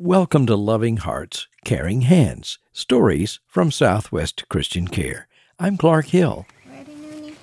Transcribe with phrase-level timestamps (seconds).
[0.00, 5.28] Welcome to Loving Hearts, Caring Hands Stories from Southwest Christian Care.
[5.56, 6.46] I'm Clark Hill.
[6.68, 7.36] Ready, Noonie?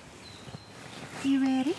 [1.23, 1.73] You ready?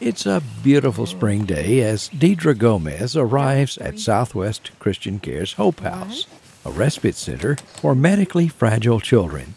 [0.00, 6.26] It's a beautiful spring day as Deidre Gomez arrives at Southwest Christian Care's Hope House,
[6.64, 9.54] a respite center for medically fragile children.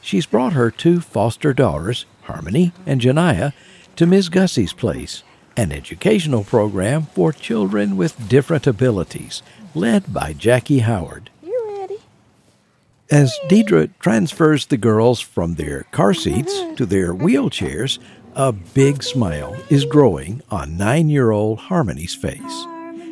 [0.00, 3.52] She's brought her two foster daughters, Harmony and Janiyah,
[3.96, 4.28] to Ms.
[4.28, 5.24] Gussie's place,
[5.56, 9.42] an educational program for children with different abilities,
[9.74, 11.30] led by Jackie Howard.
[11.42, 11.98] You ready?
[13.10, 17.98] As Deidre transfers the girls from their car seats to their wheelchairs,
[18.34, 22.66] a big smile is growing on nine year old Harmony's face.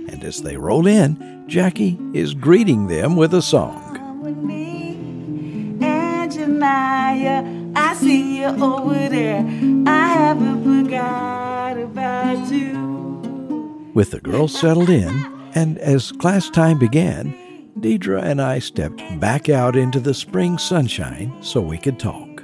[0.09, 3.97] And as they roll in, Jackie is greeting them with a song.
[3.97, 4.75] Come with me,
[7.77, 9.39] I see you over there.
[9.87, 11.54] I haven't forgot
[12.05, 13.91] about you.
[13.95, 15.11] With the girls settled in,
[15.55, 17.35] and as class time began,
[17.79, 22.43] Deidre and I stepped back out into the spring sunshine so we could talk.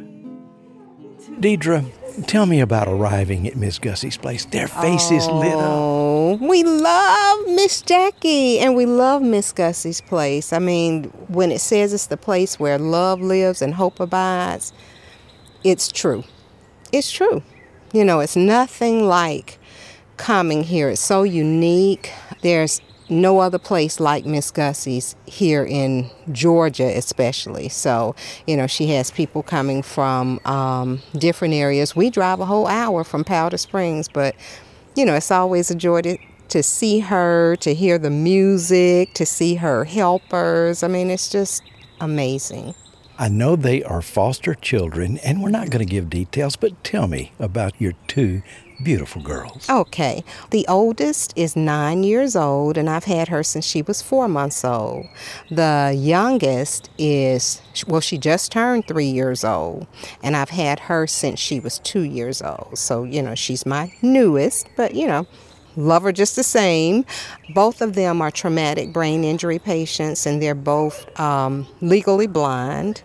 [1.40, 1.84] Deidre,
[2.26, 4.44] tell me about arriving at Miss Gussie's place.
[4.46, 5.60] Their faces lit up.
[5.62, 10.52] Oh, we love Miss Jackie and we love Miss Gussie's place.
[10.52, 14.72] I mean, when it says it's the place where love lives and hope abides,
[15.64, 16.24] it's true.
[16.92, 17.42] It's true.
[17.92, 19.58] You know, it's nothing like
[20.20, 20.90] coming here.
[20.90, 22.12] It's so unique.
[22.42, 27.68] There's no other place like Miss Gussie's here in Georgia, especially.
[27.70, 28.14] So,
[28.46, 31.96] you know, she has people coming from um, different areas.
[31.96, 34.36] We drive a whole hour from Powder Springs, but,
[34.94, 36.18] you know, it's always a joy to,
[36.50, 40.82] to see her, to hear the music, to see her helpers.
[40.82, 41.62] I mean, it's just
[42.00, 42.74] amazing.
[43.18, 47.06] I know they are foster children, and we're not going to give details, but tell
[47.06, 48.42] me about your two
[48.82, 49.68] beautiful girls.
[49.68, 50.24] Okay.
[50.50, 54.64] The oldest is nine years old, and I've had her since she was four months
[54.64, 55.06] old.
[55.50, 59.86] The youngest is, well, she just turned three years old,
[60.22, 62.78] and I've had her since she was two years old.
[62.78, 65.26] So, you know, she's my newest, but, you know,
[65.76, 67.04] love her just the same.
[67.54, 73.04] Both of them are traumatic brain injury patients, and they're both um, legally blind.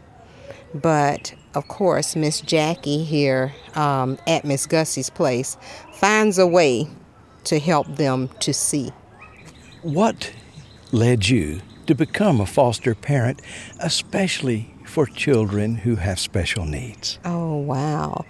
[0.74, 5.58] But of course, Miss Jackie here um, at Miss Gussie's place
[5.94, 6.88] finds a way
[7.46, 8.92] to help them to see.
[9.82, 10.32] What
[10.92, 13.42] led you to become a foster parent,
[13.80, 17.20] especially for children who have special needs?
[17.24, 18.26] Oh, wow.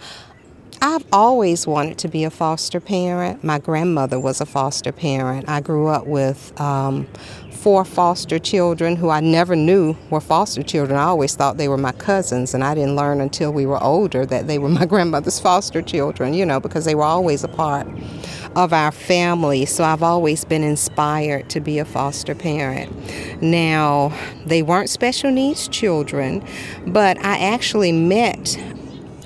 [0.82, 3.44] I've always wanted to be a foster parent.
[3.44, 5.48] My grandmother was a foster parent.
[5.48, 7.08] I grew up with um,
[7.52, 11.00] four foster children who I never knew were foster children.
[11.00, 14.26] I always thought they were my cousins, and I didn't learn until we were older
[14.26, 17.88] that they were my grandmother's foster children, you know, because they were always a part
[18.56, 19.66] of our family.
[19.66, 22.92] So I've always been inspired to be a foster parent.
[23.42, 24.14] Now,
[24.46, 26.46] they weren't special needs children,
[26.88, 28.58] but I actually met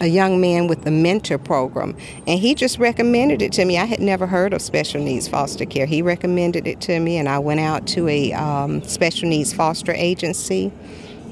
[0.02, 1.96] a young man with the mentor program
[2.28, 3.78] and he just recommended it to me.
[3.78, 5.86] I had never heard of special needs foster care.
[5.86, 9.92] He recommended it to me and i went out to a um, special needs foster
[9.94, 10.72] agency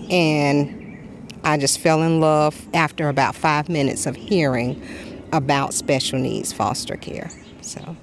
[0.09, 0.97] and
[1.43, 4.81] i just fell in love after about five minutes of hearing
[5.31, 7.29] about special needs foster care
[7.67, 7.97] so.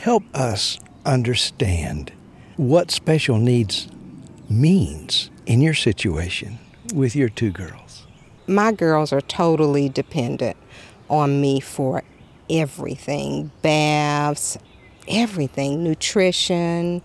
[0.00, 2.12] Help us understand
[2.56, 3.88] what special needs
[4.48, 6.58] means in your situation
[6.94, 8.06] with your two girls.
[8.46, 10.56] My girls are totally dependent
[11.08, 12.02] on me for
[12.50, 14.58] everything baths,
[15.08, 17.02] everything nutrition,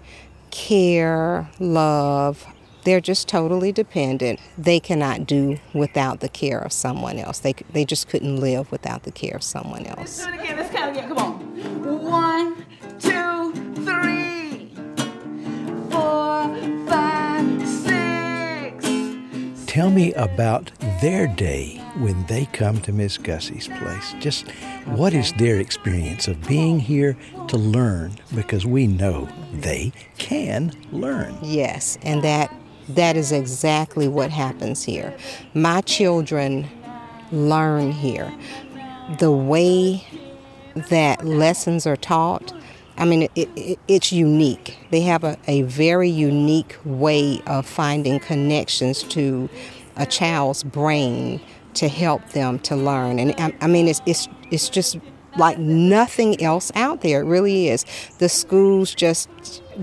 [0.51, 2.45] care, love.
[2.83, 4.39] They're just totally dependent.
[4.57, 7.39] They cannot do without the care of someone else.
[7.39, 10.25] They, they just couldn't live without the care of someone else.
[10.25, 10.57] Do it again.
[10.57, 11.09] Let's count again.
[11.09, 12.01] Come on.
[12.01, 12.65] One,
[12.97, 13.51] two,
[13.83, 14.71] three,
[15.91, 16.55] four,
[16.87, 19.65] five, six.
[19.65, 20.71] Tell me about
[21.01, 24.13] their day when they come to Miss Gussie's place.
[24.19, 24.49] Just
[24.85, 31.37] what is their experience of being here to learn because we know they can learn.
[31.41, 32.53] Yes, and that
[32.89, 35.15] that is exactly what happens here.
[35.53, 36.67] My children
[37.31, 38.33] learn here.
[39.19, 40.05] The way
[40.89, 42.53] that lessons are taught,
[42.97, 44.77] I mean, it, it, it's unique.
[44.89, 49.49] They have a, a very unique way of finding connections to
[49.97, 51.41] a child's brain
[51.75, 53.19] to help them to learn.
[53.19, 54.97] And I, I mean, it's, it's, it's just
[55.37, 57.21] like nothing else out there.
[57.21, 57.85] It really is.
[58.19, 59.29] The schools just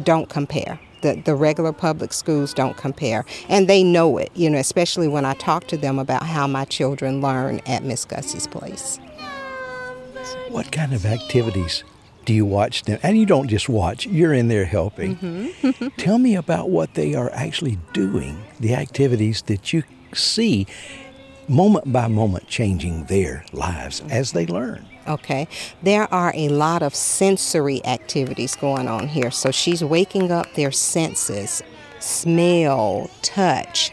[0.02, 0.81] don't compare.
[1.02, 3.25] The, the regular public schools don't compare.
[3.49, 6.64] And they know it, you know, especially when I talk to them about how my
[6.64, 8.99] children learn at Miss Gussie's place.
[10.49, 11.84] What kind of activities
[12.25, 12.99] do you watch them?
[13.02, 15.16] And you don't just watch, you're in there helping.
[15.16, 15.88] Mm-hmm.
[15.99, 19.82] Tell me about what they are actually doing, the activities that you
[20.14, 20.66] see
[21.49, 24.87] moment by moment changing their lives as they learn.
[25.06, 25.46] Okay.
[25.82, 29.31] There are a lot of sensory activities going on here.
[29.31, 31.62] So she's waking up their senses
[32.05, 33.93] smell, touch.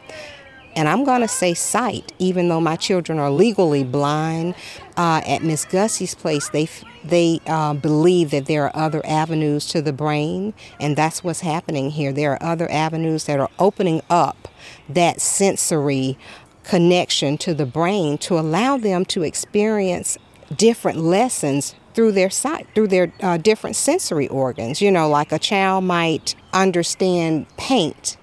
[0.76, 4.56] And I'm going to say sight, even though my children are legally blind.
[4.98, 6.68] Uh, at Miss Gussie's place, they
[7.04, 11.92] they uh, believe that there are other avenues to the brain, and that's what's happening
[11.92, 12.12] here.
[12.12, 14.48] There are other avenues that are opening up
[14.90, 16.18] that sensory
[16.64, 20.18] connection to the brain to allow them to experience
[20.56, 24.82] different lessons through their sight, through their uh, different sensory organs.
[24.82, 28.18] You know, like a child might understand paint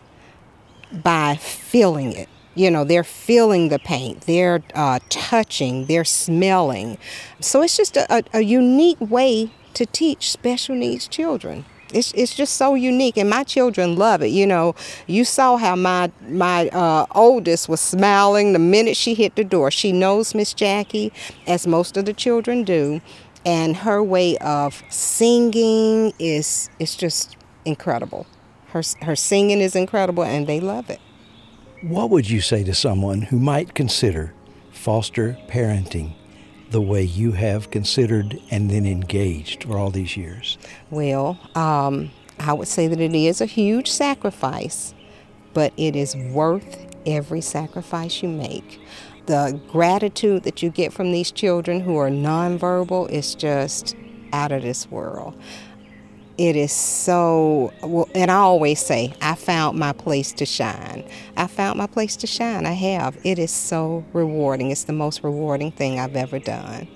[0.93, 2.29] by feeling it.
[2.59, 6.99] You know, they're feeling the paint, they're uh, touching, they're smelling.
[7.39, 11.65] So it's just a, a, unique way to teach special needs children.
[11.95, 14.75] It's, it's just so unique and my children love it you know
[15.07, 19.71] you saw how my my uh, oldest was smiling the minute she hit the door
[19.71, 21.11] she knows miss jackie
[21.47, 23.01] as most of the children do
[23.47, 28.27] and her way of singing is it's just incredible
[28.73, 31.01] her her singing is incredible and they love it
[31.83, 34.35] what would you say to someone who might consider
[34.71, 36.13] foster parenting
[36.71, 40.59] the way you have considered and then engaged for all these years?
[40.91, 44.95] Well, um, I would say that it is a huge sacrifice,
[45.55, 48.81] but it is worth every sacrifice you make.
[49.27, 53.95] The gratitude that you get from these children who are nonverbal is just
[54.33, 55.41] out of this world
[56.38, 61.05] it is so well and i always say i found my place to shine.
[61.37, 62.67] I found my place to shine.
[62.67, 63.17] I have.
[63.25, 64.70] It is so rewarding.
[64.70, 66.88] It's the most rewarding thing i've ever done.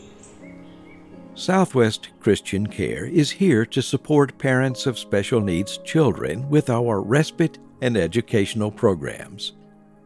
[1.35, 7.59] Southwest christian care is here to support parents of special needs children with our respite
[7.81, 9.53] and educational programs.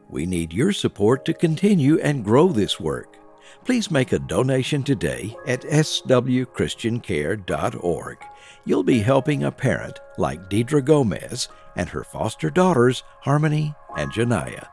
[0.08, 3.16] We need your support to continue and grow this work
[3.64, 8.18] please make a donation today at swchristiancare.org
[8.66, 14.68] you'll be helping a parent like Deidre Gomez and her foster daughters, Harmony and Janiyah.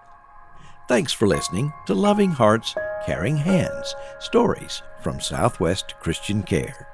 [0.89, 2.75] Thanks for listening to Loving Hearts,
[3.05, 6.92] Caring Hands Stories from Southwest Christian Care.